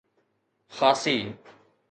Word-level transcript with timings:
خاصي 0.79 1.37